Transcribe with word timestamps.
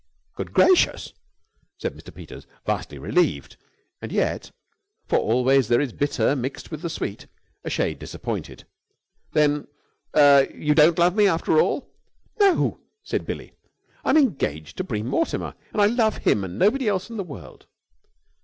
"Good 0.33 0.51
gracious!" 0.51 1.13
said 1.77 1.93
Mr. 1.93 2.11
Peters, 2.11 2.47
vastly 2.65 2.97
relieved; 2.97 3.55
and 4.01 4.11
yet 4.11 4.49
for 5.05 5.19
always 5.19 5.67
there 5.67 5.79
is 5.79 5.93
bitter 5.93 6.35
mixed 6.35 6.71
with 6.71 6.81
the 6.81 6.89
sweet 6.89 7.27
a 7.63 7.69
shade 7.69 7.99
disappointed. 7.99 8.63
"Then 9.33 9.67
er 10.17 10.47
you 10.51 10.73
don't 10.73 10.97
love 10.97 11.15
me 11.15 11.27
after 11.27 11.61
all?" 11.61 11.87
"No!" 12.39 12.79
said 13.03 13.27
Billie. 13.27 13.53
"I 14.03 14.09
am 14.09 14.17
engaged 14.17 14.77
to 14.77 14.83
Bream 14.83 15.05
Mortimer, 15.05 15.53
and 15.71 15.79
I 15.79 15.85
love 15.85 16.17
him 16.17 16.43
and 16.43 16.57
nobody 16.57 16.87
else 16.87 17.11
in 17.11 17.17
the 17.17 17.23
world!" 17.23 17.67